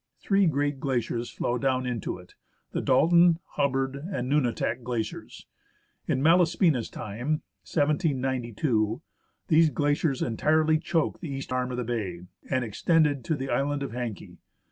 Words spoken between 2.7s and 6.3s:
the Dalton, Hubbard, and Nunatak glaciers. In